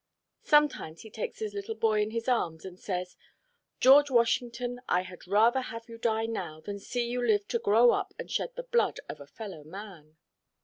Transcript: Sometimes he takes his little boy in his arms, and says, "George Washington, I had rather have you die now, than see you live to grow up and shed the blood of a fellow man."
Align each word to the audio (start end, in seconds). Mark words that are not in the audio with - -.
Sometimes 0.41 1.01
he 1.03 1.11
takes 1.11 1.37
his 1.37 1.53
little 1.53 1.75
boy 1.75 2.01
in 2.01 2.09
his 2.09 2.27
arms, 2.27 2.65
and 2.65 2.79
says, 2.79 3.15
"George 3.79 4.09
Washington, 4.09 4.81
I 4.89 5.01
had 5.01 5.27
rather 5.27 5.61
have 5.61 5.87
you 5.87 5.99
die 5.99 6.25
now, 6.25 6.59
than 6.59 6.79
see 6.79 7.07
you 7.07 7.23
live 7.23 7.47
to 7.49 7.59
grow 7.59 7.91
up 7.91 8.11
and 8.17 8.27
shed 8.31 8.55
the 8.55 8.63
blood 8.63 8.99
of 9.07 9.19
a 9.21 9.27
fellow 9.27 9.63
man." 9.63 10.17